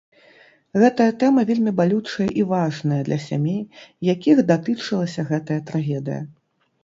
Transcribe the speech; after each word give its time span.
Гэтая 0.83 1.09
тэма 1.23 1.41
вельмі 1.49 1.73
балючая 1.79 2.27
і 2.43 2.45
важная 2.53 2.97
для 3.09 3.19
сямей, 3.27 3.61
якіх 4.13 4.37
датычылася 4.53 5.21
гэтая 5.31 5.59
трагедыя. 5.71 6.21